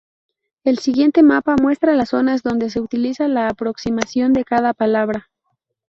[0.63, 5.29] El siguiente mapa muestra las zonas donde se utiliza la aproximación de cada palabra.